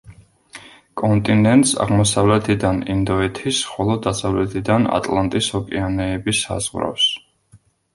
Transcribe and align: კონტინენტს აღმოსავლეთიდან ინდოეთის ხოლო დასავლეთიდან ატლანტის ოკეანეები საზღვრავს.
კონტინენტს 1.01 1.73
აღმოსავლეთიდან 1.85 2.81
ინდოეთის 2.95 3.63
ხოლო 3.75 4.01
დასავლეთიდან 4.09 4.93
ატლანტის 5.01 5.55
ოკეანეები 5.65 6.41
საზღვრავს. 6.45 7.13